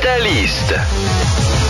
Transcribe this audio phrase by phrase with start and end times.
[0.00, 0.70] Catalyst.
[0.70, 1.67] Bonsoir.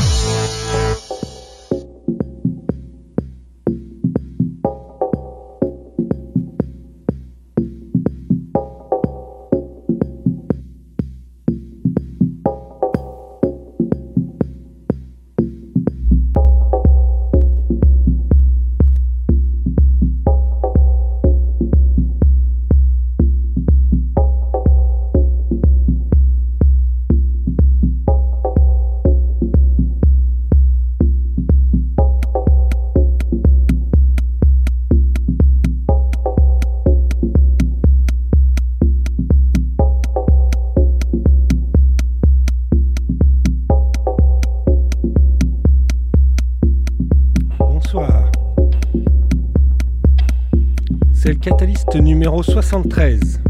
[52.28, 53.40] Numéro 73.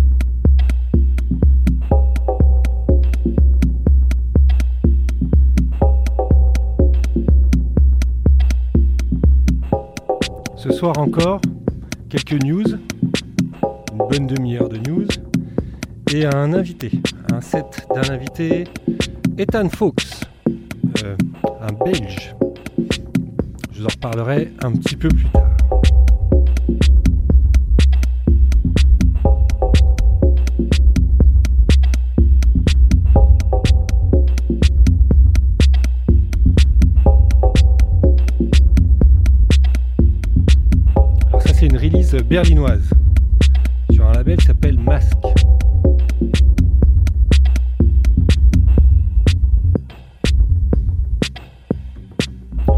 [10.56, 11.40] Ce soir encore,
[12.08, 12.62] quelques news,
[13.92, 15.08] une bonne demi-heure de news,
[16.12, 16.92] et un invité,
[17.32, 18.62] un set d'un invité,
[19.38, 20.20] Ethan Fox,
[21.02, 21.16] euh,
[21.60, 22.32] un Belge.
[23.72, 25.57] Je vous en reparlerai un petit peu plus tard.
[42.28, 42.90] Berlinoise
[43.90, 45.16] sur un label qui s'appelle Mask.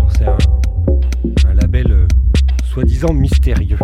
[0.08, 0.38] C'est un,
[1.48, 2.06] un label euh,
[2.64, 3.78] soi-disant mystérieux.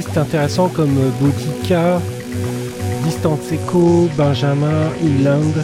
[0.00, 2.00] Artistes intéressants comme Boutica,
[3.04, 5.54] Distance Echo, Benjamin, Inland.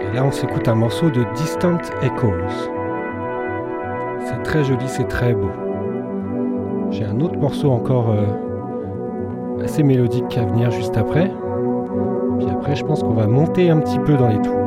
[0.00, 2.70] Et là, on s'écoute un morceau de Distant Echoes.
[4.24, 5.50] C'est très joli, c'est très beau.
[7.12, 11.30] Un autre morceau encore euh, assez mélodique à venir juste après.
[12.38, 14.61] Puis après, je pense qu'on va monter un petit peu dans les tours.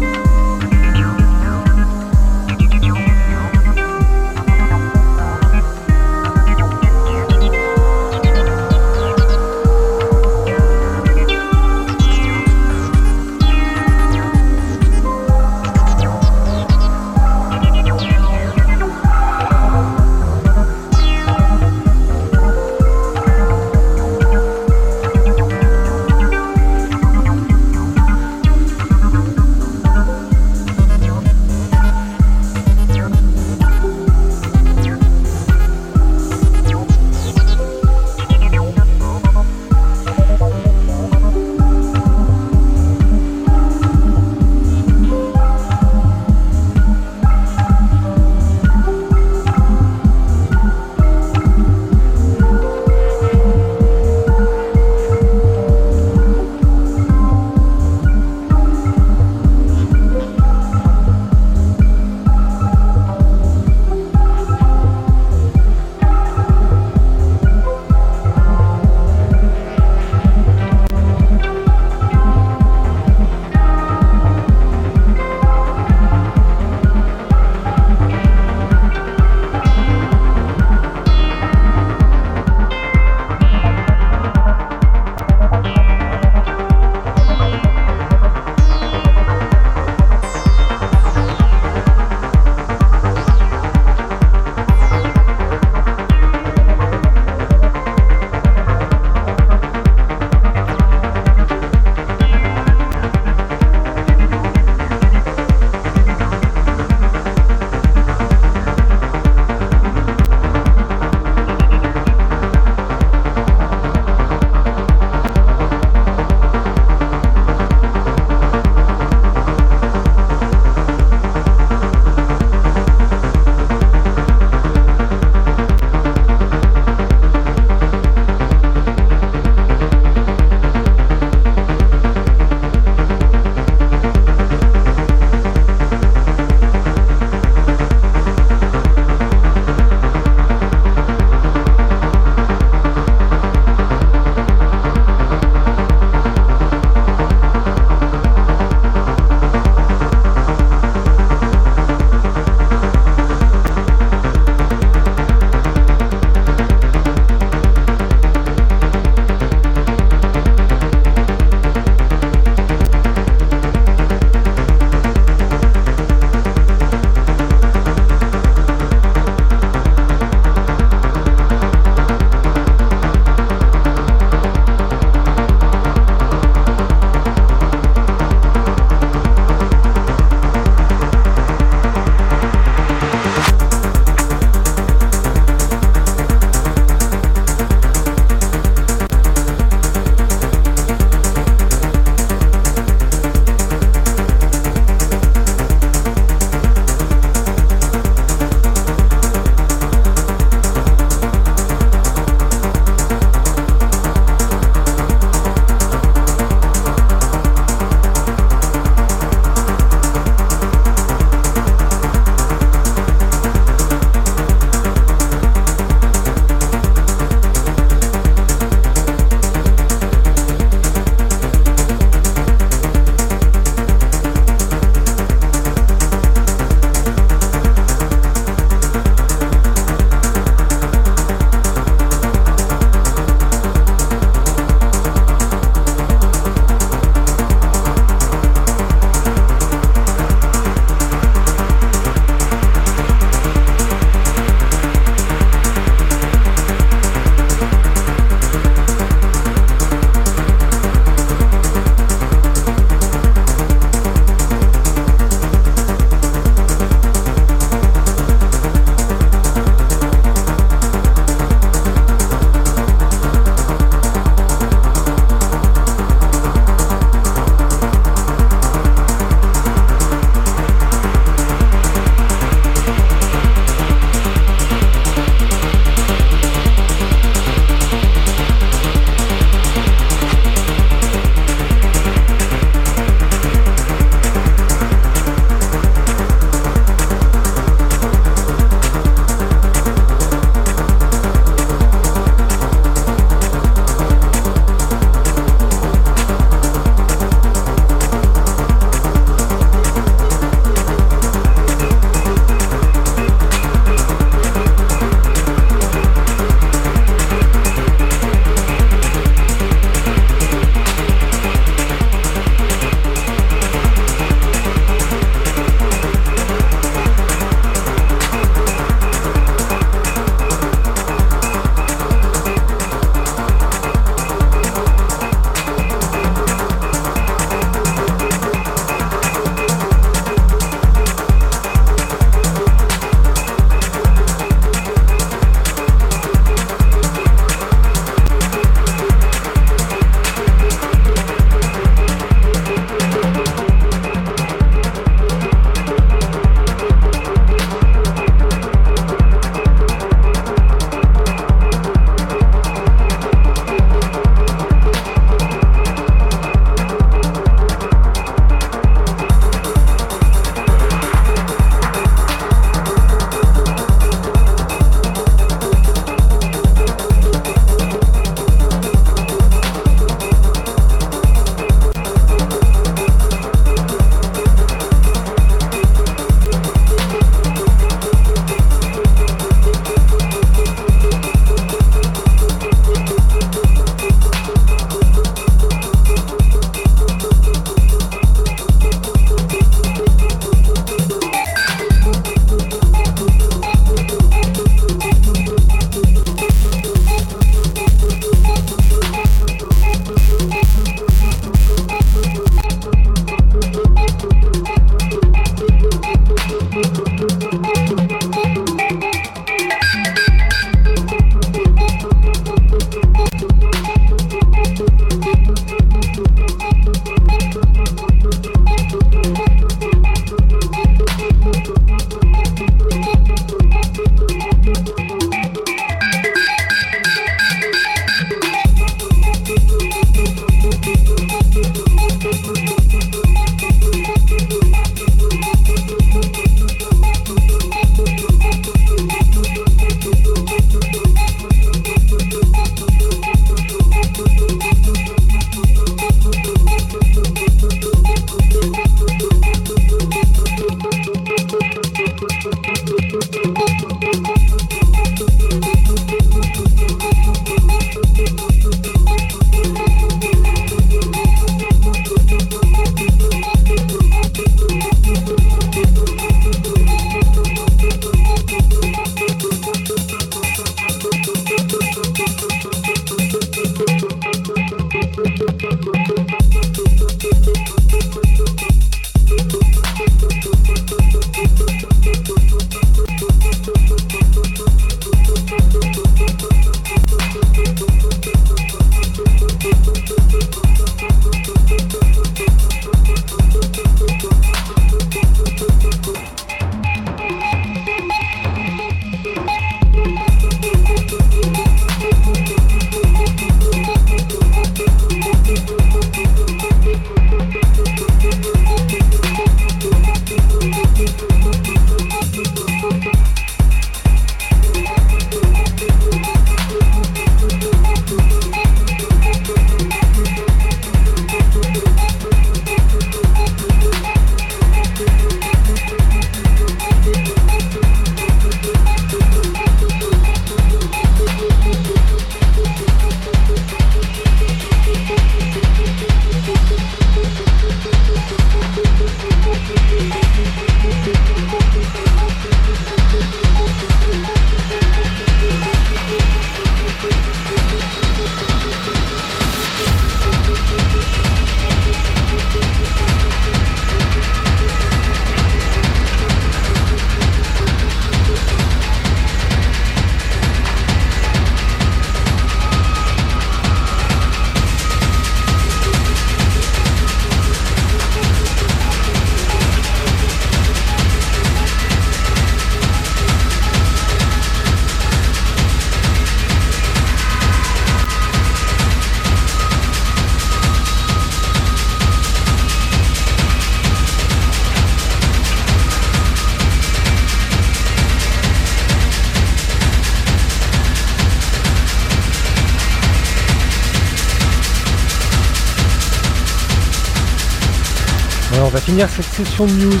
[598.98, 600.00] Cette session de news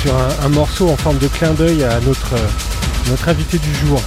[0.00, 2.34] sur un, morceau en forme de clin d'œil à notre,
[3.28, 4.02] invité du jour.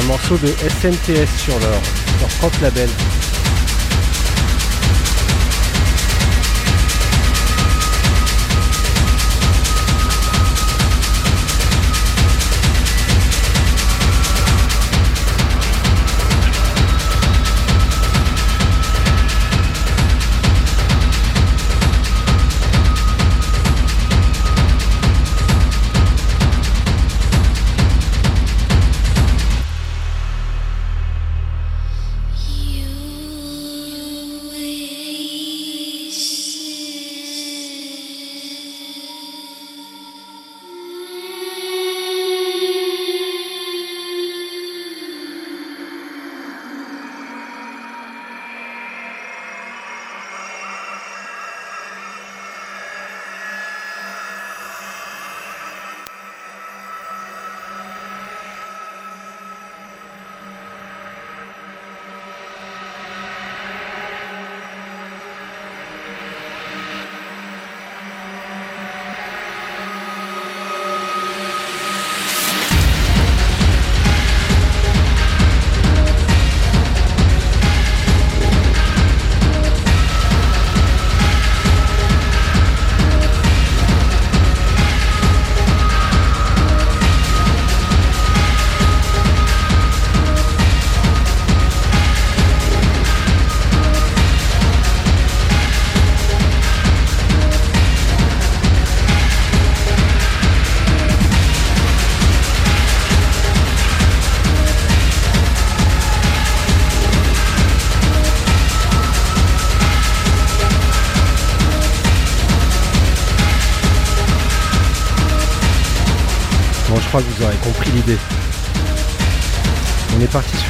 [0.00, 2.88] un morceau de SNTS sur leur propre label.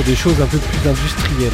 [0.05, 1.53] Des choses un peu plus industrielles.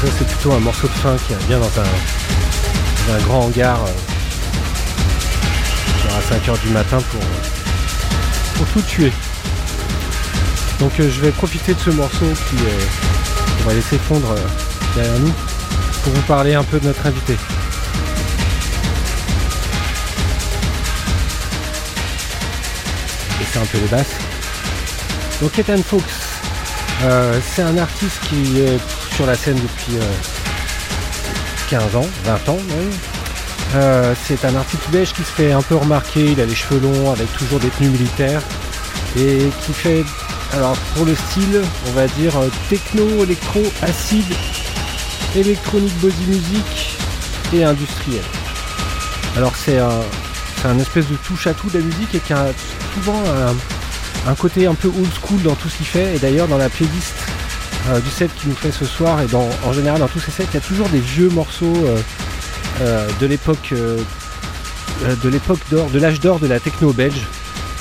[0.00, 3.90] Ça c'est plutôt un morceau de fin qui vient dans un, un grand hangar euh,
[6.08, 7.20] à 5h du matin pour,
[8.54, 9.12] pour tout tuer.
[10.78, 14.34] Donc euh, je vais profiter de ce morceau qui euh, on va laisser fondre
[14.94, 15.32] derrière nous
[16.02, 17.36] pour vous parler un peu de notre invité.
[23.58, 24.35] un peu les basses.
[25.40, 26.04] Donc Ethan Fox,
[27.04, 28.78] euh, c'est un artiste qui est
[29.14, 29.98] sur la scène depuis
[31.68, 32.90] 15 euh, ans, 20 ans même.
[33.74, 36.80] Euh, c'est un artiste belge qui se fait un peu remarquer, il a les cheveux
[36.80, 38.40] longs avec toujours des tenues militaires
[39.18, 40.04] et qui fait,
[40.54, 42.32] alors pour le style, on va dire
[42.70, 44.34] techno, électro, acide,
[45.34, 46.96] électronique body music
[47.52, 48.24] et industriel.
[49.36, 50.00] Alors c'est un,
[50.62, 52.46] c'est un espèce de touche à tout de la musique et qui a
[52.94, 53.54] souvent un,
[54.34, 56.16] côté un peu old school dans tout ce qu'il fait.
[56.16, 57.14] Et d'ailleurs, dans la playlist
[57.88, 59.26] euh, du set qu'il nous fait ce soir, et
[59.64, 61.96] en général dans tous ces sets, il y a toujours des vieux morceaux euh,
[62.80, 63.72] euh, de l'époque
[65.22, 67.26] de l'époque d'or, de l'âge d'or de la techno belge,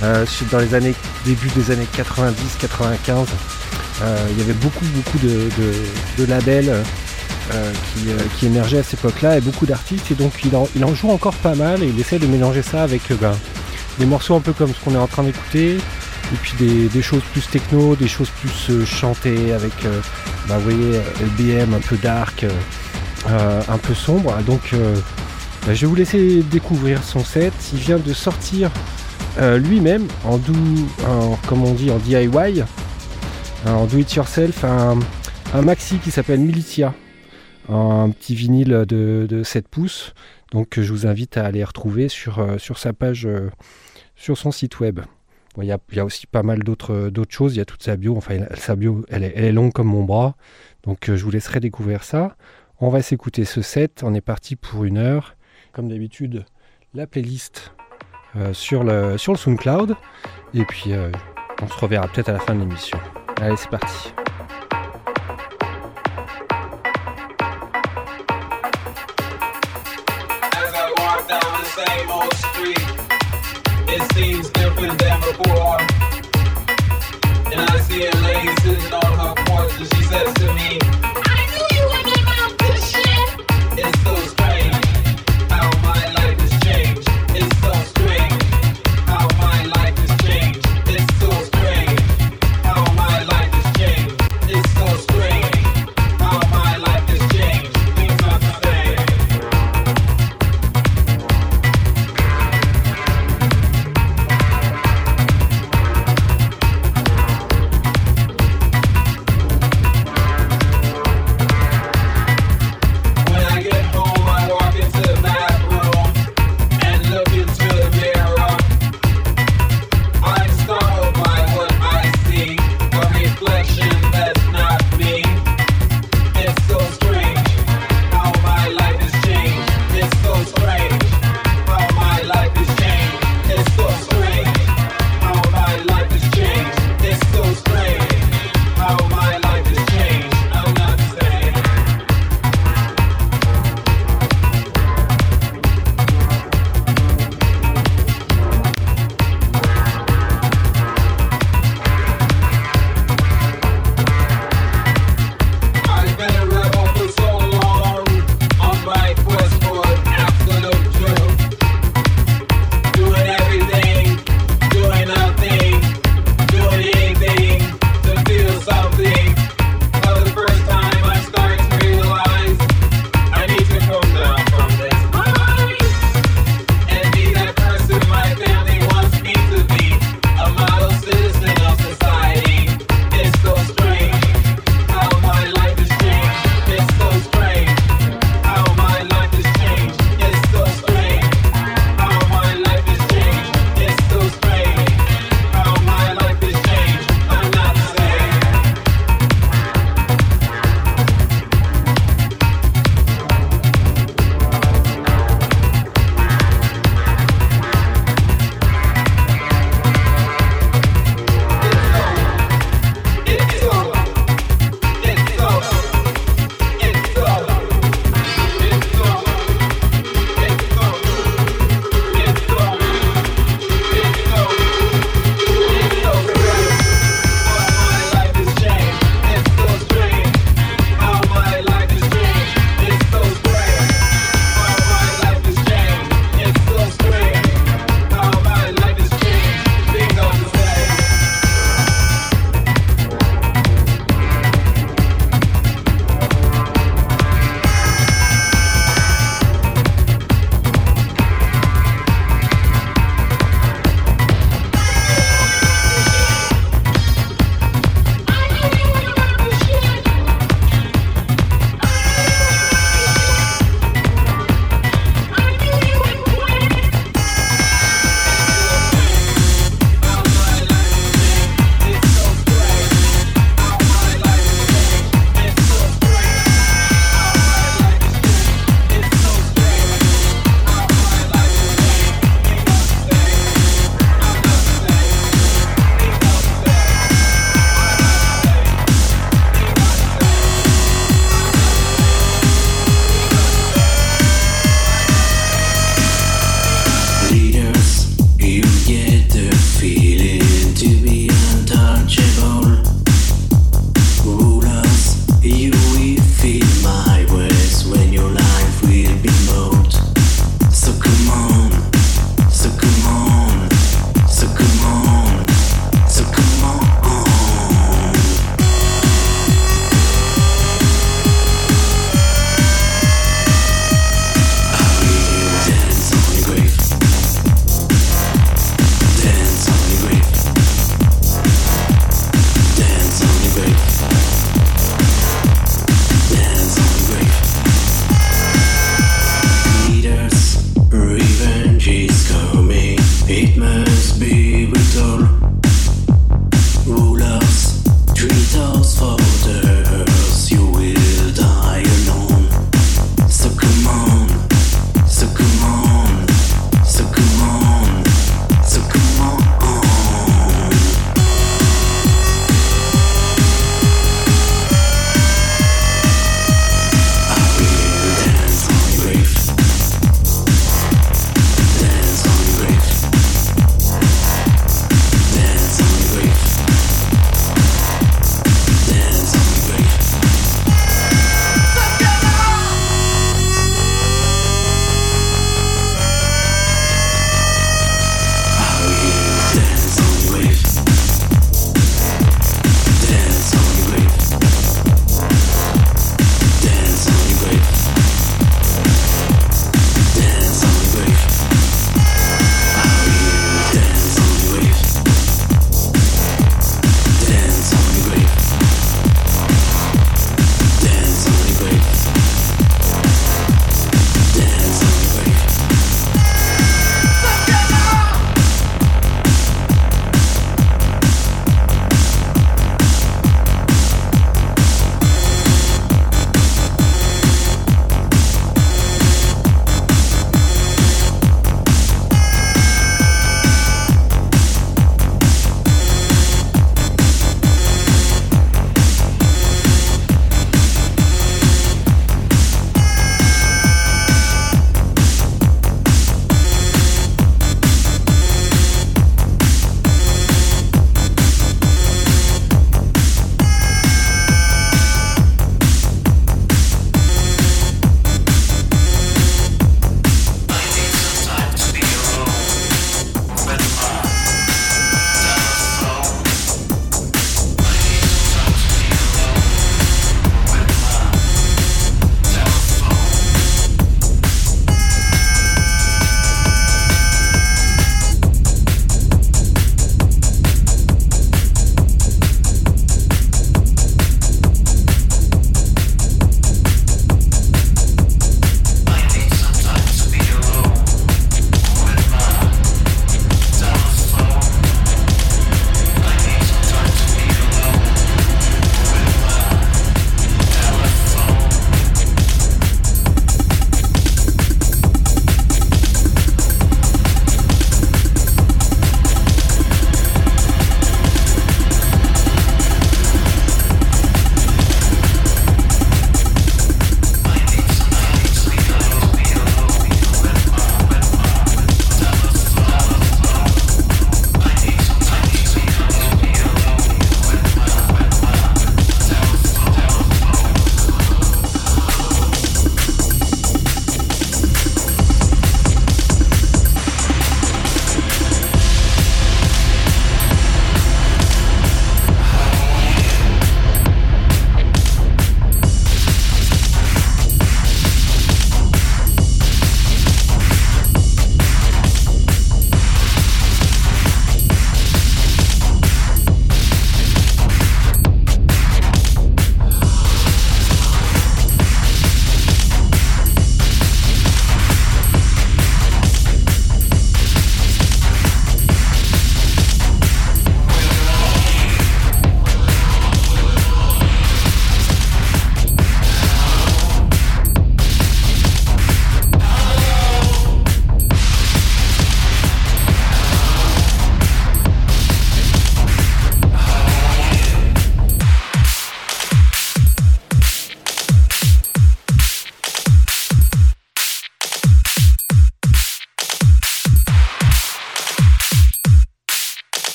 [0.00, 0.94] dans les années
[1.26, 3.26] début des années 90-95.
[4.30, 6.72] il y avait beaucoup beaucoup de, labels
[8.38, 11.10] qui, émergeaient à cette époque-là et beaucoup d'artistes et donc il en, il en, joue
[11.10, 13.36] encore pas mal et il essaie de mélanger ça avec ben,
[13.98, 15.78] des morceaux un peu comme ce qu'on est en train d'écouter,
[16.32, 20.00] et puis des, choses plus techno, des choses plus euh, chantées avec, euh,
[20.48, 22.44] bah, vous voyez, LBM un peu dark,
[23.28, 24.36] euh, un peu sombre.
[24.42, 24.74] Donc,
[25.66, 27.52] bah, je vais vous laisser découvrir son set.
[27.72, 28.70] Il vient de sortir
[29.38, 30.52] lui-même en do,
[31.46, 32.62] comme on dit, en DIY,
[33.66, 34.98] en do it yourself, un,
[35.62, 36.94] maxi qui s'appelle Militia,
[37.68, 40.14] un petit vinyle de, de 7 pouces.
[40.52, 43.28] Donc je vous invite à aller retrouver sur, sur sa page
[44.16, 45.00] sur son site web.
[45.58, 47.54] Il y, a, aussi pas mal d'autres choses.
[47.54, 48.16] Il y a toute sa bio.
[48.16, 50.36] Enfin, sa bio, elle est, longue comme mon bras.
[50.84, 52.36] Donc, euh, je vous laisserai découvrir ça.
[52.78, 54.02] On va s'écouter ce set.
[54.04, 55.36] On est parti pour une heure.
[55.72, 56.44] Comme d'habitude,
[56.94, 57.72] la playlist
[58.36, 59.96] euh, sur, le, SoundCloud.
[60.54, 61.10] Et puis, euh,
[61.62, 62.98] on se reverra peut-être à la fin de l'émission.
[63.40, 64.12] Allez, c'est parti.
[79.86, 81.29] She says to me,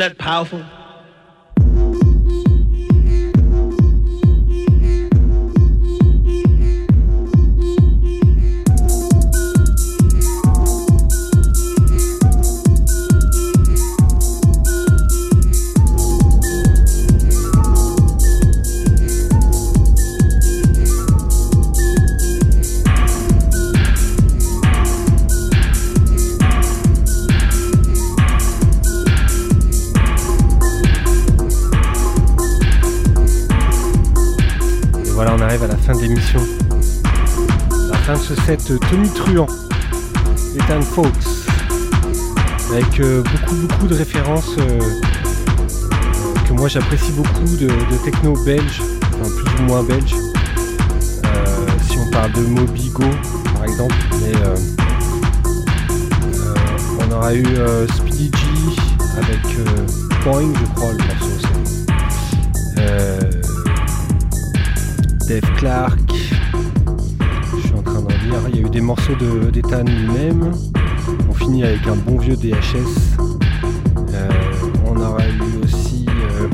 [0.00, 0.64] that powerful?
[38.34, 39.46] Cette tenue truand,
[40.54, 41.46] Ethan Fox,
[42.70, 44.78] avec euh, beaucoup beaucoup de références euh,
[46.46, 47.68] que moi j'apprécie beaucoup de,
[48.04, 48.82] techno belge,
[49.14, 50.14] enfin plus ou moins belge.
[51.24, 53.04] Euh, si on parle de Mobigo
[53.54, 54.32] par exemple, mais
[57.00, 57.46] on aura eu
[57.96, 58.76] Speedy G
[59.18, 59.42] avec
[60.24, 61.50] Boing je crois le morceau c'est.
[65.26, 65.99] Dave Clark,
[68.48, 69.14] il y a eu des morceaux
[69.52, 70.52] d'Ethan lui-même.
[71.28, 73.16] On finit avec un bon vieux DHS.
[74.12, 74.28] Euh,
[74.86, 76.48] on aura eu aussi euh,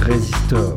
[0.00, 0.74] Resistor.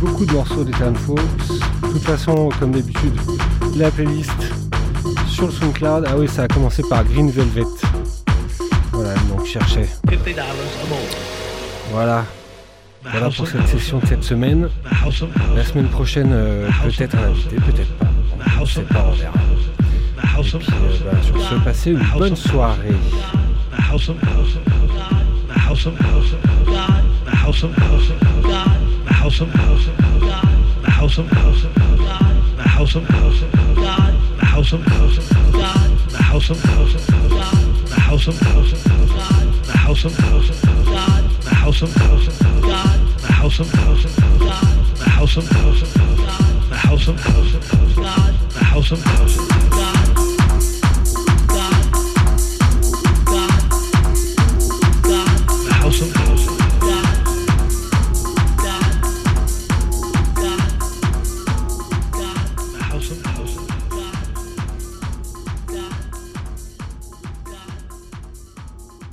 [0.00, 1.22] Beaucoup de morceaux d'Ethan Fox.
[1.82, 3.14] De toute façon, comme d'habitude,
[3.76, 4.32] la playlist
[5.26, 6.04] sur le SoundCloud.
[6.08, 7.64] Ah oui, ça a commencé par Green Velvet.
[8.92, 9.88] Voilà, donc cherchais.
[11.90, 12.24] Voilà.
[13.02, 14.68] Voilà pour cette session de cette semaine.
[15.54, 18.06] La semaine prochaine, euh, peut-être un invité, peut-être pas.
[18.60, 19.32] On sait pas, on verra.
[20.38, 22.94] Et puis, euh, bah, sur ce, passez une bonne soirée.
[38.08, 39.47] house of the
[39.88, 45.88] house of God, the house of God, the house of God, the house of God,
[46.68, 47.54] the house of God,
[48.52, 49.87] the house of God.